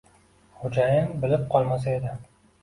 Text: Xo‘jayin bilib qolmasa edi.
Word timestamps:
Xo‘jayin 0.61 1.11
bilib 1.27 1.45
qolmasa 1.53 1.95
edi. 2.01 2.17